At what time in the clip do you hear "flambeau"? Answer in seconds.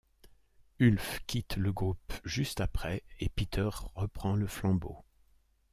4.47-5.05